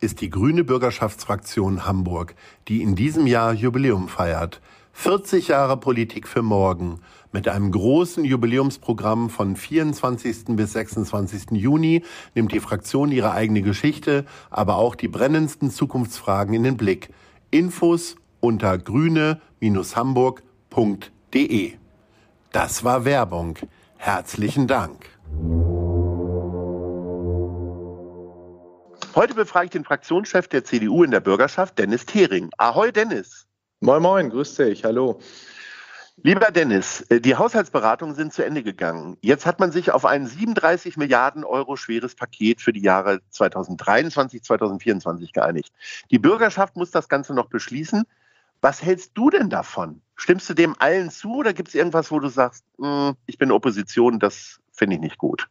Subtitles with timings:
[0.00, 2.34] ist die Grüne Bürgerschaftsfraktion Hamburg,
[2.68, 4.60] die in diesem Jahr Jubiläum feiert.
[4.92, 7.00] 40 Jahre Politik für morgen
[7.32, 10.56] mit einem großen Jubiläumsprogramm von 24.
[10.56, 11.52] bis 26.
[11.52, 12.02] Juni
[12.34, 17.10] nimmt die Fraktion ihre eigene Geschichte, aber auch die brennendsten Zukunftsfragen in den Blick.
[17.50, 21.72] Infos unter grüne-hamburg.de.
[22.52, 23.58] Das war Werbung.
[23.96, 25.06] Herzlichen Dank.
[29.20, 32.48] Heute befrage ich den Fraktionschef der CDU in der Bürgerschaft, Dennis Thering.
[32.56, 33.46] Ahoi, Dennis.
[33.80, 35.20] Moin, moin, grüß dich, hallo.
[36.22, 39.18] Lieber Dennis, äh, die Haushaltsberatungen sind zu Ende gegangen.
[39.20, 44.42] Jetzt hat man sich auf ein 37 Milliarden Euro schweres Paket für die Jahre 2023,
[44.42, 45.74] 2024 geeinigt.
[46.10, 48.04] Die Bürgerschaft muss das Ganze noch beschließen.
[48.62, 50.00] Was hältst du denn davon?
[50.16, 53.52] Stimmst du dem allen zu oder gibt es irgendwas, wo du sagst, hm, ich bin
[53.52, 55.46] Opposition, das finde ich nicht gut?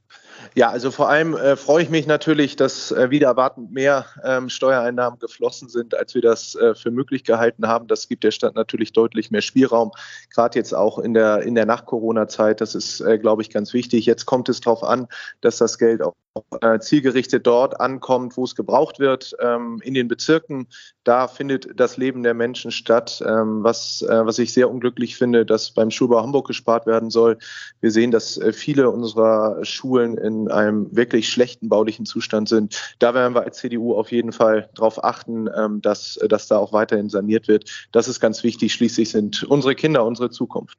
[0.56, 4.50] Ja, also vor allem äh, freue ich mich natürlich, dass äh, wieder erwartend mehr ähm,
[4.50, 7.88] Steuereinnahmen geflossen sind, als wir das äh, für möglich gehalten haben.
[7.88, 9.92] Das gibt der Stadt natürlich deutlich mehr Spielraum,
[10.34, 12.62] gerade jetzt auch in der, in der Nach-Corona-Zeit.
[12.62, 14.06] Das ist, äh, glaube ich, ganz wichtig.
[14.06, 15.08] Jetzt kommt es darauf an,
[15.42, 16.16] dass das Geld auch
[16.62, 20.68] äh, zielgerichtet dort ankommt, wo es gebraucht wird, ähm, in den Bezirken.
[21.04, 25.46] Da findet das Leben der Menschen statt, ähm, was, äh, was ich sehr unglücklich finde,
[25.46, 27.38] dass beim Schulbau Hamburg gespart werden soll.
[27.82, 32.96] Wir sehen, dass äh, viele unserer Schulen in einem wirklich schlechten baulichen Zustand sind.
[33.00, 36.74] Da werden wir als CDU auf jeden Fall darauf achten, ähm, dass, dass da auch
[36.74, 37.88] weiterhin saniert wird.
[37.92, 38.74] Das ist ganz wichtig.
[38.74, 40.78] Schließlich sind unsere Kinder unsere Zukunft.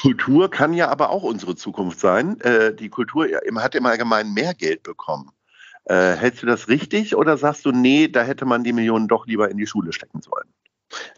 [0.00, 2.40] Kultur kann ja aber auch unsere Zukunft sein.
[2.40, 3.26] Äh, die Kultur
[3.62, 5.30] hat im Allgemeinen mehr Geld bekommen.
[5.84, 9.26] Äh, hältst du das richtig oder sagst du, nee, da hätte man die Millionen doch
[9.26, 10.48] lieber in die Schule stecken sollen?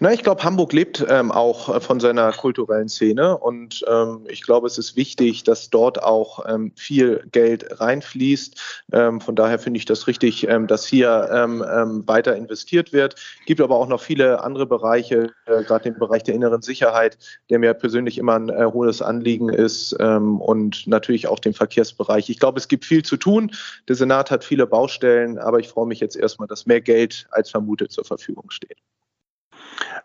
[0.01, 4.43] Na, ich glaube, Hamburg lebt ähm, auch äh, von seiner kulturellen Szene und ähm, ich
[4.43, 8.85] glaube, es ist wichtig, dass dort auch ähm, viel Geld reinfließt.
[8.93, 13.17] Ähm, von daher finde ich das richtig, ähm, dass hier ähm, weiter investiert wird.
[13.45, 17.19] Gibt aber auch noch viele andere Bereiche, äh, gerade den Bereich der inneren Sicherheit,
[17.51, 22.31] der mir persönlich immer ein äh, hohes Anliegen ist und natürlich auch den Verkehrsbereich.
[22.31, 23.51] Ich glaube, es gibt viel zu tun.
[23.89, 27.51] Der Senat hat viele Baustellen, aber ich freue mich jetzt erstmal, dass mehr Geld als
[27.51, 28.79] vermutet zur Verfügung steht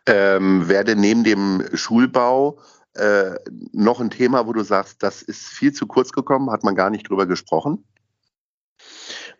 [0.05, 2.59] ähm, werde neben dem Schulbau
[2.95, 3.35] äh,
[3.71, 6.89] noch ein Thema, wo du sagst, das ist viel zu kurz gekommen, hat man gar
[6.89, 7.83] nicht drüber gesprochen?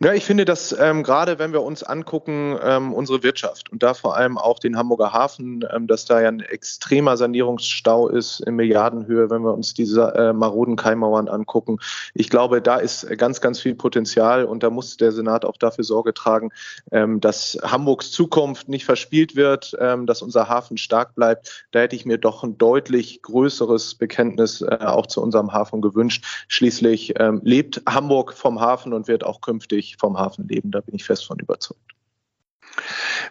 [0.03, 3.93] Ja, ich finde, dass ähm, gerade wenn wir uns angucken, ähm, unsere Wirtschaft und da
[3.93, 8.55] vor allem auch den Hamburger Hafen, ähm, dass da ja ein extremer Sanierungsstau ist in
[8.55, 11.77] Milliardenhöhe, wenn wir uns diese äh, maroden Keimauern angucken.
[12.15, 15.85] Ich glaube, da ist ganz, ganz viel Potenzial und da muss der Senat auch dafür
[15.85, 16.49] Sorge tragen,
[16.91, 21.65] ähm, dass Hamburgs Zukunft nicht verspielt wird, ähm, dass unser Hafen stark bleibt.
[21.71, 26.25] Da hätte ich mir doch ein deutlich größeres Bekenntnis äh, auch zu unserem Hafen gewünscht.
[26.49, 30.71] Schließlich ähm, lebt Hamburg vom Hafen und wird auch künftig vom Hafen leben.
[30.71, 31.93] Da bin ich fest von überzeugt.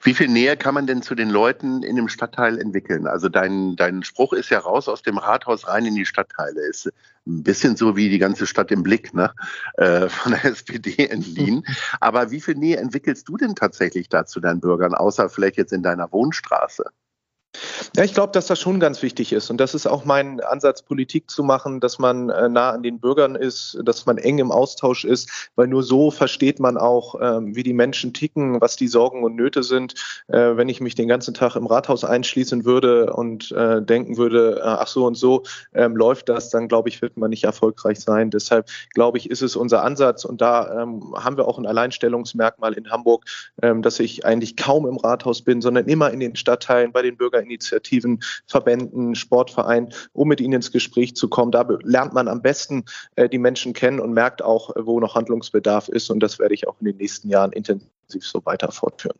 [0.03, 3.07] Wie viel Nähe kann man denn zu den Leuten in dem Stadtteil entwickeln?
[3.07, 6.61] Also dein, dein Spruch ist ja raus aus dem Rathaus rein in die Stadtteile.
[6.63, 6.87] Ist
[7.27, 9.33] ein bisschen so wie die ganze Stadt im Blick, ne?
[9.75, 11.65] Äh, von der SPD entliehen.
[12.01, 15.73] Aber wie viel Nähe entwickelst du denn tatsächlich da zu deinen Bürgern, außer vielleicht jetzt
[15.73, 16.85] in deiner Wohnstraße?
[17.97, 19.51] Ja, ich glaube, dass das schon ganz wichtig ist.
[19.51, 23.01] Und das ist auch mein Ansatz, Politik zu machen, dass man äh, nah an den
[23.01, 27.55] Bürgern ist, dass man eng im Austausch ist, weil nur so versteht man auch, ähm,
[27.55, 29.95] wie die Menschen ticken, was die Sorgen und Nöte sind.
[30.29, 34.61] Äh, wenn ich mich den ganzen Tag im Rathaus einschließen würde und äh, denken würde,
[34.65, 35.43] ach so und so
[35.75, 38.31] ähm, läuft das, dann glaube ich, wird man nicht erfolgreich sein.
[38.31, 40.25] Deshalb glaube ich, ist es unser Ansatz.
[40.25, 43.25] Und da ähm, haben wir auch ein Alleinstellungsmerkmal in Hamburg,
[43.57, 47.45] dass ich eigentlich kaum im Rathaus bin, sondern immer in den Stadtteilen bei den Bürgern
[47.73, 51.53] Bürgerinitiativen, Verbänden, Sportvereinen, um mit ihnen ins Gespräch zu kommen.
[51.53, 52.85] Da lernt man am besten
[53.17, 56.11] äh, die Menschen kennen und merkt auch, wo noch Handlungsbedarf ist.
[56.11, 57.89] Und das werde ich auch in den nächsten Jahren intensiv
[58.21, 59.17] so weiter fortführen.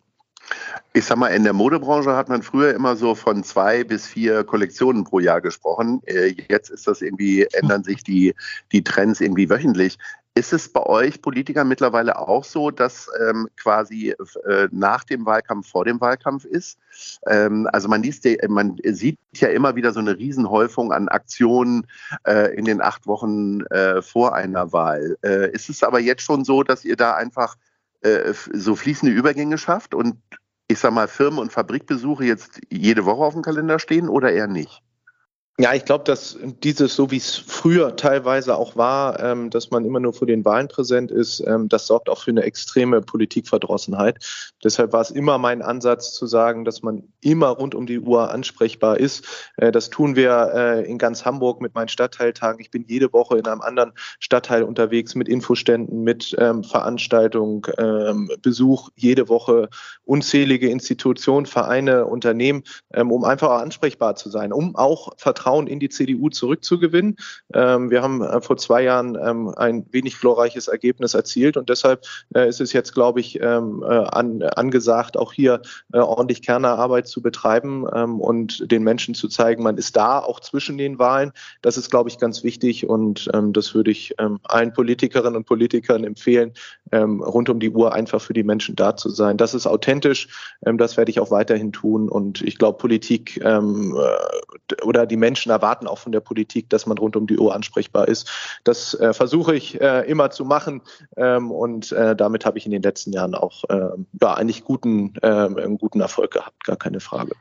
[0.93, 4.45] Ich sag mal, in der Modebranche hat man früher immer so von zwei bis vier
[4.45, 6.03] Kollektionen pro Jahr gesprochen.
[6.05, 8.35] Äh, jetzt ist das irgendwie, ändern sich die,
[8.73, 9.99] die Trends irgendwie wöchentlich.
[10.35, 14.15] Ist es bei euch Politikern mittlerweile auch so, dass ähm, quasi
[14.49, 16.79] äh, nach dem Wahlkampf vor dem Wahlkampf ist?
[17.27, 21.87] Ähm, also man, liest, man sieht ja immer wieder so eine Riesenhäufung an Aktionen
[22.27, 25.19] äh, in den acht Wochen äh, vor einer Wahl.
[25.23, 27.57] Äh, ist es aber jetzt schon so, dass ihr da einfach
[28.01, 30.17] äh, so fließende Übergänge schafft und
[30.67, 34.47] ich sag mal Firmen- und Fabrikbesuche jetzt jede Woche auf dem Kalender stehen oder eher
[34.47, 34.83] nicht?
[35.59, 39.85] Ja, ich glaube, dass dieses, so wie es früher teilweise auch war, ähm, dass man
[39.85, 44.17] immer nur vor den Wahlen präsent ist, ähm, das sorgt auch für eine extreme Politikverdrossenheit.
[44.65, 48.31] Deshalb war es immer mein Ansatz zu sagen, dass man immer rund um die Uhr
[48.31, 49.27] ansprechbar ist.
[49.59, 52.59] Äh, das tun wir äh, in ganz Hamburg mit meinen Stadtteiltagen.
[52.59, 58.31] Ich bin jede Woche in einem anderen Stadtteil unterwegs mit Infoständen, mit ähm, Veranstaltungen, ähm,
[58.41, 59.69] Besuch jede Woche
[60.05, 62.63] unzählige Institutionen, Vereine, Unternehmen,
[62.95, 67.17] ähm, um einfach ansprechbar zu sein, um auch Vertrauen Vertrauen in die CDU zurückzugewinnen.
[67.53, 72.05] Ähm, wir haben äh, vor zwei Jahren ähm, ein wenig glorreiches Ergebnis erzielt und deshalb
[72.35, 75.63] äh, ist es jetzt, glaube ich, ähm, äh, an, angesagt, auch hier
[75.93, 80.39] äh, ordentlich Kernerarbeit zu betreiben ähm, und den Menschen zu zeigen, man ist da, auch
[80.39, 81.33] zwischen den Wahlen.
[81.61, 85.47] Das ist, glaube ich, ganz wichtig und ähm, das würde ich ähm, allen Politikerinnen und
[85.47, 86.53] Politikern empfehlen,
[86.93, 89.39] rund um die Uhr einfach für die Menschen da zu sein.
[89.39, 90.29] Das ist authentisch,
[90.61, 93.61] das werde ich auch weiterhin tun und ich glaube, Politik äh,
[94.83, 98.09] oder die Menschen erwarten auch von der Politik, dass man rund um die Uhr ansprechbar
[98.09, 98.31] ist.
[98.65, 100.83] Das äh, versuche ich äh, immer zu machen
[101.17, 103.91] ähm, und äh, damit habe ich in den letzten Jahren auch äh,
[104.21, 107.33] ja, eigentlich guten, äh, einen guten Erfolg gehabt, gar keine Frage.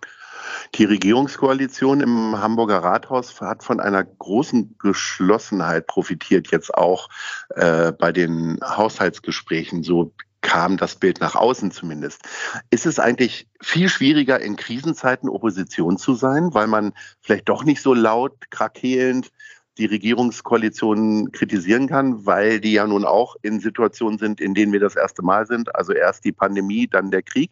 [0.75, 7.09] Die Regierungskoalition im Hamburger Rathaus hat von einer großen Geschlossenheit profitiert, jetzt auch
[7.49, 9.83] äh, bei den Haushaltsgesprächen.
[9.83, 10.13] So
[10.51, 12.23] kam das Bild nach außen zumindest.
[12.71, 17.81] Ist es eigentlich viel schwieriger, in Krisenzeiten Opposition zu sein, weil man vielleicht doch nicht
[17.81, 19.31] so laut, krakelnd
[19.77, 24.81] die Regierungskoalition kritisieren kann, weil die ja nun auch in Situationen sind, in denen wir
[24.81, 25.73] das erste Mal sind.
[25.73, 27.51] Also erst die Pandemie, dann der Krieg.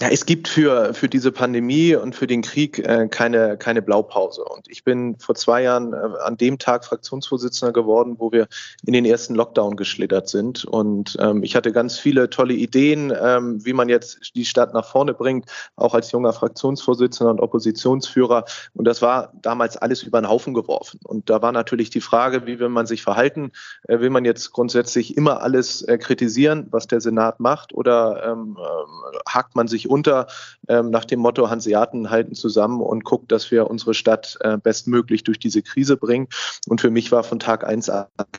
[0.00, 4.42] Ja, es gibt für, für diese Pandemie und für den Krieg äh, keine, keine Blaupause.
[4.42, 8.48] Und ich bin vor zwei Jahren äh, an dem Tag Fraktionsvorsitzender geworden, wo wir
[8.86, 10.64] in den ersten Lockdown geschlittert sind.
[10.64, 14.86] Und ähm, ich hatte ganz viele tolle Ideen, ähm, wie man jetzt die Stadt nach
[14.86, 18.44] vorne bringt, auch als junger Fraktionsvorsitzender und Oppositionsführer.
[18.74, 21.00] Und das war damals alles über den Haufen geworfen.
[21.04, 23.52] Und da war natürlich die Frage, wie will man sich verhalten?
[23.84, 27.74] Äh, will man jetzt grundsätzlich immer alles äh, kritisieren, was der Senat macht?
[27.74, 30.28] Oder ähm, äh, hakt man sich unter
[30.68, 35.24] ähm, nach dem Motto Hanseaten halten zusammen und guckt, dass wir unsere Stadt äh, bestmöglich
[35.24, 36.28] durch diese Krise bringen.
[36.68, 37.90] Und für mich war von Tag eins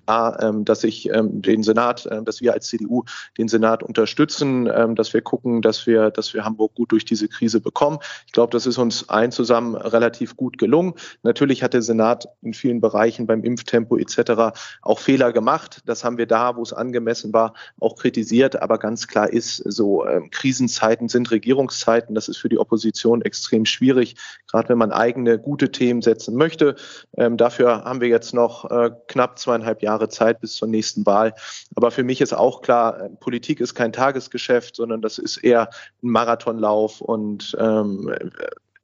[0.06, 3.04] klar, ähm, dass ich ähm, den Senat, äh, dass wir als CDU
[3.38, 7.28] den Senat unterstützen, ähm, dass wir gucken, dass wir, dass wir Hamburg gut durch diese
[7.28, 8.00] Krise bekommen.
[8.26, 10.94] Ich glaube, das ist uns allen zusammen relativ gut gelungen.
[11.24, 14.58] Natürlich hat der Senat in vielen Bereichen beim Impftempo etc.
[14.82, 15.82] auch Fehler gemacht.
[15.86, 18.62] Das haben wir da, wo es angemessen war, auch kritisiert.
[18.62, 22.16] Aber ganz klar ist, so äh, Krisenzeiten sind Regierungszeiten.
[22.16, 24.16] Das ist für die Opposition extrem schwierig,
[24.50, 26.76] gerade wenn man eigene gute Themen setzen möchte.
[27.18, 31.34] Ähm, dafür haben wir jetzt noch äh, knapp zweieinhalb Jahre Zeit bis zur nächsten Wahl.
[31.76, 35.70] Aber für mich ist auch klar, äh, Politik ist kein Tagesgeschäft, sondern das ist eher
[36.02, 38.14] ein Marathonlauf und ähm,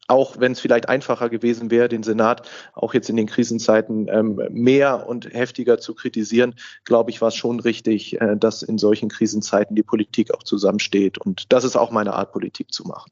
[0.10, 4.42] auch wenn es vielleicht einfacher gewesen wäre, den Senat auch jetzt in den Krisenzeiten ähm,
[4.50, 9.10] mehr und heftiger zu kritisieren, glaube ich, war es schon richtig, äh, dass in solchen
[9.10, 11.18] Krisenzeiten die Politik auch zusammensteht.
[11.18, 13.12] Und das ist auch meine Art, Politik zu machen.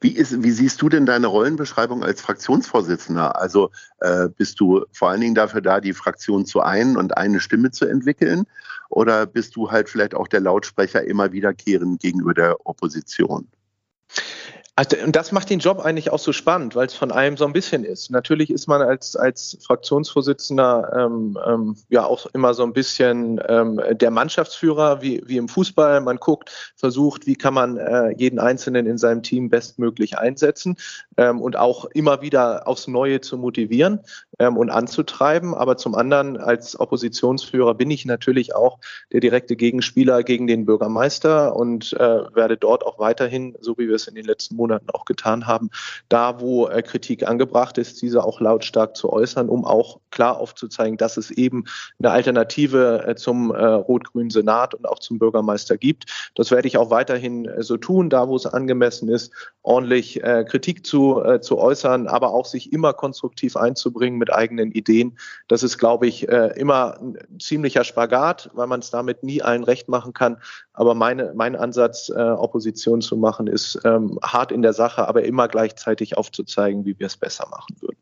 [0.00, 3.40] Wie, ist, wie siehst du denn deine Rollenbeschreibung als Fraktionsvorsitzender?
[3.40, 3.70] Also
[4.00, 7.70] äh, bist du vor allen Dingen dafür da, die Fraktion zu einen und eine Stimme
[7.70, 8.44] zu entwickeln?
[8.90, 13.48] Oder bist du halt vielleicht auch der Lautsprecher immer wiederkehrend gegenüber der Opposition?
[14.76, 17.44] Also, und das macht den Job eigentlich auch so spannend, weil es von allem so
[17.46, 18.10] ein bisschen ist.
[18.10, 23.80] Natürlich ist man als, als Fraktionsvorsitzender ähm, ähm, ja auch immer so ein bisschen ähm,
[23.92, 26.00] der Mannschaftsführer wie, wie im Fußball.
[26.00, 30.76] Man guckt, versucht, wie kann man äh, jeden Einzelnen in seinem Team bestmöglich einsetzen
[31.18, 34.00] ähm, und auch immer wieder aufs Neue zu motivieren
[34.40, 35.54] ähm, und anzutreiben.
[35.54, 38.80] Aber zum anderen als Oppositionsführer bin ich natürlich auch
[39.12, 43.94] der direkte Gegenspieler gegen den Bürgermeister und äh, werde dort auch weiterhin, so wie wir
[43.94, 45.68] es in den letzten Monaten Monaten auch getan haben,
[46.08, 50.96] da wo äh, Kritik angebracht ist, diese auch lautstark zu äußern, um auch klar aufzuzeigen,
[50.96, 51.64] dass es eben
[51.98, 56.06] eine Alternative äh, zum äh, rot-grünen Senat und auch zum Bürgermeister gibt.
[56.34, 61.22] Das werde ich auch weiterhin so tun, da wo es angemessen ist, ordentlich Kritik zu,
[61.40, 65.18] zu äußern, aber auch sich immer konstruktiv einzubringen mit eigenen Ideen.
[65.48, 69.88] Das ist, glaube ich, immer ein ziemlicher Spagat, weil man es damit nie allen recht
[69.88, 70.38] machen kann.
[70.74, 75.48] Aber meine, mein Ansatz, Opposition zu machen, ist ähm, hart in der Sache, aber immer
[75.48, 77.96] gleichzeitig aufzuzeigen, wie wir es besser machen würden.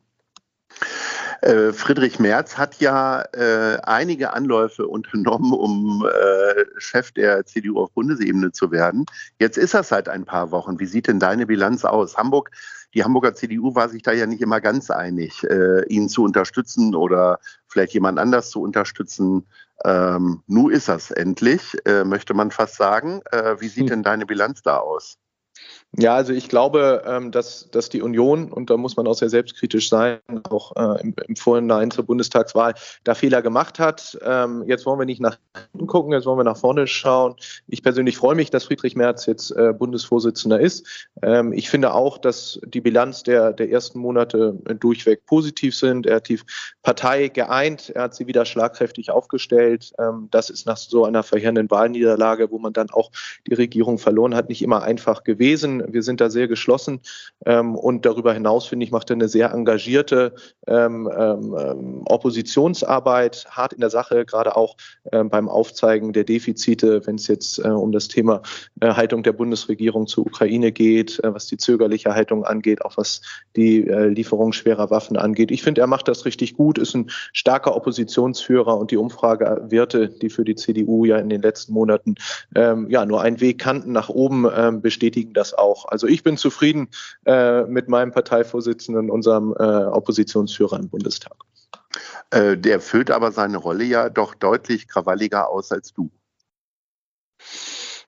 [1.43, 7.91] Äh, Friedrich Merz hat ja äh, einige Anläufe unternommen, um äh, Chef der CDU auf
[7.91, 9.07] Bundesebene zu werden.
[9.41, 10.79] Jetzt ist er seit ein paar Wochen.
[10.79, 12.17] Wie sieht denn deine Bilanz aus?
[12.17, 12.53] Hamburg,
[12.95, 16.95] die Hamburger CDU war sich da ja nicht immer ganz einig, äh, ihn zu unterstützen
[16.95, 19.45] oder vielleicht jemand anders zu unterstützen.
[19.85, 23.21] Ähm, nun ist das endlich, äh, möchte man fast sagen.
[23.31, 23.89] Äh, wie sieht hm.
[23.89, 25.19] denn deine Bilanz da aus?
[25.99, 29.29] Ja, also ich glaube, ähm, dass, dass die Union, und da muss man auch sehr
[29.29, 32.73] selbstkritisch sein, auch äh, im, im Vorhinein zur Bundestagswahl,
[33.05, 34.19] da Fehler gemacht hat.
[34.25, 35.37] Ähm, jetzt wollen wir nicht nach
[35.71, 37.35] hinten gucken, jetzt wollen wir nach vorne schauen.
[37.69, 41.09] Ich persönlich freue mich, dass Friedrich Merz jetzt äh, Bundesvorsitzender ist.
[41.21, 46.07] Ähm, ich finde auch, dass die Bilanz der, der ersten Monate durchweg positiv sind.
[46.07, 46.41] Er hat die
[46.83, 49.93] Partei geeint, er hat sie wieder schlagkräftig aufgestellt.
[50.31, 53.11] das ist nach so einer verheerenden Wahlniederlage, wo man dann auch
[53.47, 57.01] die Regierung verloren hat, nicht immer einfach gewesen wir sind da sehr geschlossen.
[57.47, 60.35] Ähm, und darüber hinaus, finde ich, macht er eine sehr engagierte
[60.67, 64.77] ähm, ähm, Oppositionsarbeit, hart in der Sache, gerade auch
[65.11, 68.43] beim Aufzeigen der Defizite, wenn es jetzt äh, um das Thema
[68.81, 73.21] äh, Haltung der Bundesregierung zur Ukraine geht, äh, was die zögerliche Haltung angeht, auch was
[73.57, 75.51] die äh, Lieferung schwerer Waffen angeht.
[75.51, 80.31] Ich finde, er macht das richtig gut, ist ein starker Oppositionsführer und die Umfragewerte, die
[80.31, 82.15] für die CDU ja in den letzten Monaten
[82.55, 85.87] ähm, ja nur einen Weg kannten nach oben, ähm, bestätigen das auch.
[85.87, 86.89] Also ich bin zufrieden
[87.27, 91.37] äh, mit meinem Parteivorsitzenden, unserem äh, Oppositionsführer im Bundestag.
[92.31, 96.11] Äh, der füllt aber seine Rolle ja doch deutlich krawalliger aus als du.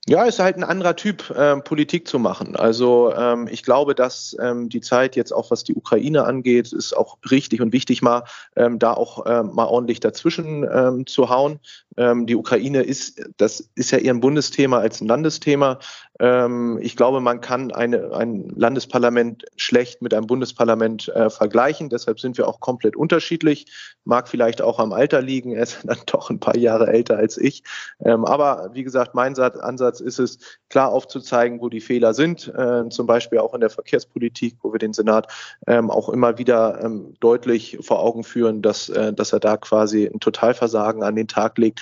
[0.06, 2.56] Ja, ist halt ein anderer Typ, äh, Politik zu machen.
[2.56, 6.94] Also ähm, ich glaube, dass ähm, die Zeit jetzt auch, was die Ukraine angeht, ist
[6.94, 11.58] auch richtig und wichtig, mal ähm, da auch ähm, mal ordentlich dazwischen ähm, zu hauen.
[11.96, 15.78] Ähm, die Ukraine ist, das ist ja eher ein Bundesthema als ein Landesthema.
[16.20, 21.88] Ähm, ich glaube, man kann eine, ein Landesparlament schlecht mit einem Bundesparlament äh, vergleichen.
[21.88, 23.66] Deshalb sind wir auch komplett unterschiedlich.
[24.04, 25.52] Mag vielleicht auch am Alter liegen.
[25.52, 27.62] Er ist dann doch ein paar Jahre älter als ich.
[28.04, 32.48] Ähm, aber wie gesagt, mein Ansatz ist es, klar aufzuzeigen, wo die Fehler sind.
[32.48, 35.32] Äh, zum Beispiel auch in der Verkehrspolitik, wo wir den Senat
[35.68, 40.06] ähm, auch immer wieder ähm, deutlich vor Augen führen, dass, äh, dass er da quasi
[40.06, 41.80] ein Totalversagen an den Tag legt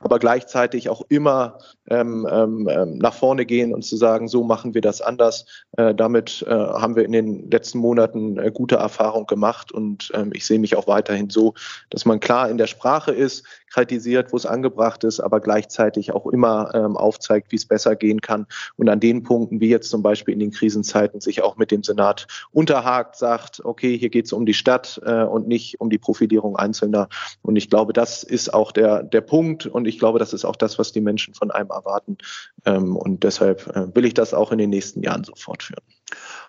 [0.00, 4.74] aber gleichzeitig auch immer ähm, ähm, ähm, nach vorne gehen und zu sagen, so machen
[4.74, 5.46] wir das anders.
[5.76, 10.30] Äh, damit äh, haben wir in den letzten Monaten äh, gute Erfahrung gemacht und ähm,
[10.32, 11.54] ich sehe mich auch weiterhin so,
[11.90, 16.26] dass man klar in der Sprache ist, kritisiert, wo es angebracht ist, aber gleichzeitig auch
[16.26, 20.02] immer ähm, aufzeigt, wie es besser gehen kann und an den Punkten, wie jetzt zum
[20.02, 24.32] Beispiel in den Krisenzeiten, sich auch mit dem Senat unterhakt, sagt, okay, hier geht es
[24.32, 27.08] um die Stadt äh, und nicht um die Profilierung Einzelner.
[27.42, 30.56] Und ich glaube, das ist auch der, der Punkt und ich glaube, das ist auch
[30.56, 32.18] das, was die Menschen von einem erwarten.
[32.64, 35.82] Ähm, und deshalb äh, will ich das auch in den nächsten Jahren so fortführen.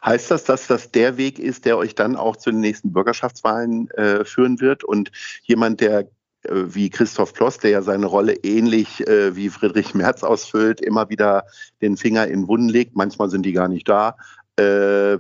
[0.06, 3.90] Heißt das, dass das der Weg ist, der euch dann auch zu den nächsten Bürgerschaftswahlen
[3.92, 5.12] äh, führen wird und
[5.44, 6.08] jemand, der
[6.44, 11.10] äh, wie Christoph Ploss, der ja seine Rolle ähnlich äh, wie Friedrich Merz ausfüllt, immer
[11.10, 11.46] wieder
[11.82, 12.96] den Finger in Wunden legt.
[12.96, 14.18] Manchmal sind die gar nicht da.
[14.60, 15.20] Äh, äh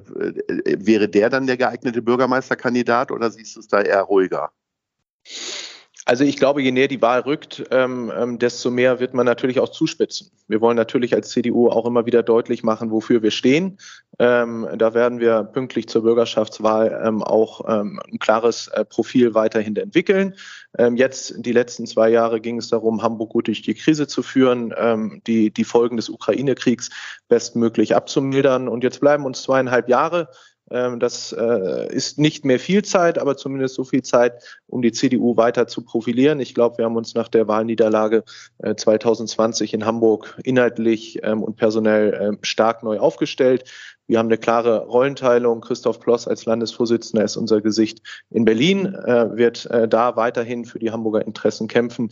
[0.79, 4.51] wäre der dann der geeignete Bürgermeisterkandidat oder siehst du es da eher ruhiger?
[6.07, 9.59] Also ich glaube, je näher die Wahl rückt, ähm, ähm, desto mehr wird man natürlich
[9.59, 10.31] auch zuspitzen.
[10.47, 13.77] Wir wollen natürlich als CDU auch immer wieder deutlich machen, wofür wir stehen.
[14.17, 19.75] Ähm, da werden wir pünktlich zur Bürgerschaftswahl ähm, auch ähm, ein klares äh, Profil weiterhin
[19.75, 20.33] entwickeln.
[20.77, 24.23] Ähm, jetzt, die letzten zwei Jahre, ging es darum, Hamburg gut durch die Krise zu
[24.23, 24.73] führen,
[25.27, 26.89] die, die Folgen des Ukraine-Kriegs
[27.27, 28.69] bestmöglich abzumildern.
[28.69, 30.29] Und jetzt bleiben uns zweieinhalb Jahre.
[30.71, 34.91] Ähm, das äh, ist nicht mehr viel Zeit, aber zumindest so viel Zeit, um die
[34.91, 36.39] CDU weiter zu profilieren.
[36.39, 38.23] Ich glaube, wir haben uns nach der Wahlniederlage
[38.75, 43.63] 2020 äh, in Hamburg inhaltlich ähm, und personell ähm, stark neu aufgestellt.
[44.09, 45.59] Wir haben eine klare Rollenteilung.
[45.59, 50.91] Christoph Ploss als Landesvorsitzender ist unser Gesicht in Berlin, äh, wird da weiterhin für die
[50.91, 52.11] Hamburger Interessen kämpfen.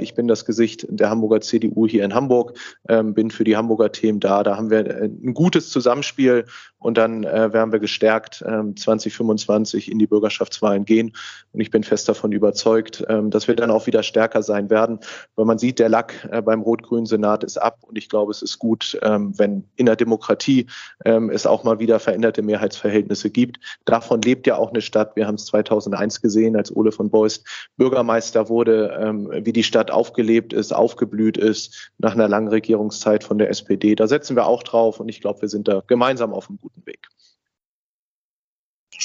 [0.00, 2.56] Ich bin das Gesicht der Hamburger CDU hier in Hamburg,
[2.86, 4.44] bin für die Hamburger Themen da.
[4.44, 6.44] Da haben wir ein gutes Zusammenspiel
[6.82, 11.12] und dann äh, werden wir gestärkt 2025 ähm, in die Bürgerschaftswahlen gehen.
[11.52, 15.00] Und ich bin fest davon überzeugt, ähm, dass wir dann auch wieder stärker sein werden,
[15.36, 18.42] weil man sieht, der Lack äh, beim rot-grünen Senat ist ab und ich glaube, es
[18.42, 20.66] ist gut, ähm, wenn in der Demokratie
[21.04, 23.58] ähm, es auch mal wieder veränderte Mehrheitsverhältnisse gibt.
[23.84, 25.16] Davon lebt ja auch eine Stadt.
[25.16, 27.46] Wir haben es 2001 gesehen, als Ole von Beust
[27.76, 33.38] Bürgermeister wurde, ähm, wie die Stadt aufgelebt ist, aufgeblüht ist nach einer langen Regierungszeit von
[33.38, 33.94] der SPD.
[33.94, 36.71] Da setzen wir auch drauf und ich glaube, wir sind da gemeinsam auf einem guten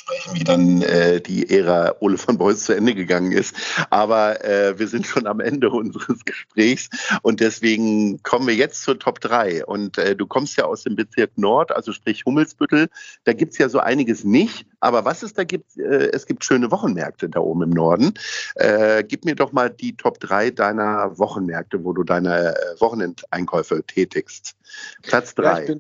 [0.10, 0.18] Weg.
[0.18, 3.56] sprechen, wie dann äh, die Ära Ole von Beuys zu Ende gegangen ist.
[3.90, 6.90] Aber äh, wir sind schon am Ende unseres Gesprächs
[7.22, 9.66] und deswegen kommen wir jetzt zur Top 3.
[9.66, 12.90] Und äh, du kommst ja aus dem Bezirk Nord, also sprich Hummelsbüttel.
[13.24, 14.66] Da gibt's ja so einiges nicht.
[14.80, 18.14] Aber was es da gibt, äh, es gibt schöne Wochenmärkte da oben im Norden.
[18.56, 23.84] Äh, gib mir doch mal die Top 3 deiner Wochenmärkte, wo du deine äh, Wochenendeinkäufe
[23.84, 24.56] tätigst.
[25.02, 25.66] Platz 3.
[25.66, 25.76] Ja,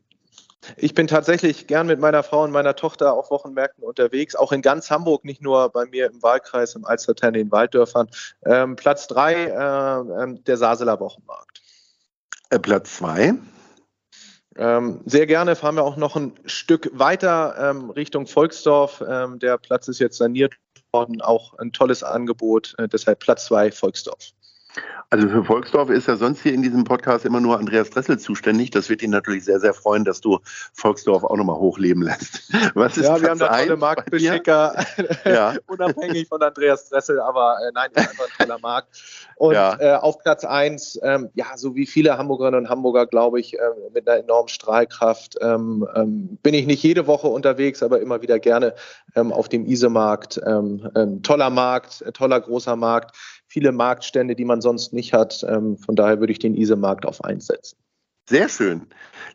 [0.75, 4.61] ich bin tatsächlich gern mit meiner Frau und meiner Tochter auf Wochenmärkten unterwegs, auch in
[4.61, 8.09] ganz Hamburg, nicht nur bei mir im Wahlkreis, im Alsterterne, in Walddörfern.
[8.45, 11.61] Ähm, Platz drei, äh, ähm, der Saseler Wochenmarkt.
[12.49, 13.33] Äh, Platz zwei.
[14.57, 19.03] Ähm, sehr gerne fahren wir auch noch ein Stück weiter ähm, Richtung Volksdorf.
[19.07, 20.55] Ähm, der Platz ist jetzt saniert
[20.91, 22.73] worden, auch ein tolles Angebot.
[22.79, 24.31] Äh, deshalb Platz zwei Volksdorf.
[25.09, 28.71] Also für Volksdorf ist ja sonst hier in diesem Podcast immer nur Andreas Dressel zuständig.
[28.71, 30.39] Das wird ihn natürlich sehr, sehr freuen, dass du
[30.73, 32.51] Volksdorf auch nochmal hochleben lässt.
[32.73, 34.85] Was ist ja, wir haben da tolle Marktbeschicker,
[35.23, 35.55] ja.
[35.67, 39.01] unabhängig von Andreas Dressel, aber äh, nein, ist einfach ein toller Markt.
[39.37, 39.79] Und ja.
[39.79, 43.61] äh, auf Platz eins, ähm, ja, so wie viele Hamburgerinnen und Hamburger, glaube ich, äh,
[43.93, 48.39] mit einer enormen Strahlkraft, ähm, ähm, bin ich nicht jede Woche unterwegs, aber immer wieder
[48.39, 48.73] gerne
[49.15, 50.41] ähm, auf dem Isemarkt.
[50.45, 53.15] Ähm, toller Markt, toller großer Markt
[53.47, 55.45] viele Marktstände, die man sonst nicht hat.
[55.47, 57.77] Ähm, von daher würde ich den ISE-Markt auf eins setzen.
[58.29, 58.87] Sehr schön.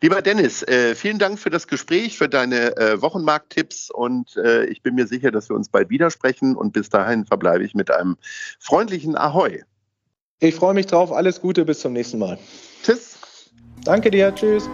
[0.03, 4.83] Lieber Dennis, äh, vielen Dank für das Gespräch, für deine äh, Wochenmarkttipps und äh, ich
[4.83, 8.19] bin mir sicher, dass wir uns bald widersprechen und bis dahin verbleibe ich mit einem
[8.59, 9.63] freundlichen Ahoi.
[10.41, 11.11] Ich freue mich drauf.
[11.11, 12.39] Alles Gute, bis zum nächsten Mal.
[12.83, 13.17] Tschüss.
[13.85, 14.35] Danke dir.
[14.35, 14.69] Tschüss.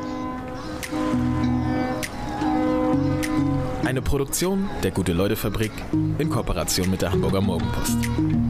[3.85, 5.73] Eine Produktion der Gute-Leute-Fabrik
[6.19, 8.48] in Kooperation mit der Hamburger Morgenpost.